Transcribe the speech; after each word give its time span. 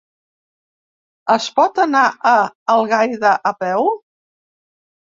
Es 1.35 1.51
pot 1.59 1.83
anar 1.85 2.03
a 2.31 2.33
Algaida 2.79 3.39
a 3.51 3.55
peu? 3.63 3.89